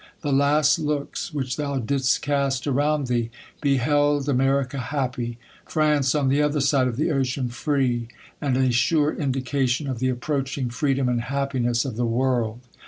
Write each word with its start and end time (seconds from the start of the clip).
The 0.21 0.31
last 0.33 0.79
looks, 0.79 1.31
which 1.31 1.57
thou 1.57 1.77
didst 1.77 2.23
cast 2.23 2.65
around 2.65 3.05
thee, 3.05 3.29
beheld 3.61 4.27
Ame 4.27 4.39
rica 4.41 4.79
happy 4.79 5.37
♦, 5.67 5.69
France, 5.71 6.15
on 6.15 6.27
the 6.27 6.41
other 6.41 6.59
side 6.59 6.87
of 6.87 6.95
the 6.97 7.11
ocean, 7.11 7.49
free, 7.49 8.07
and 8.41 8.57
a 8.57 8.71
sure 8.71 9.13
indication 9.13 9.87
of 9.87 9.99
the 9.99 10.09
approaching 10.09 10.71
freedom 10.71 11.07
and 11.07 11.21
happiness 11.21 11.85
of 11.85 11.97
the 11.97 12.05
world. 12.07 12.61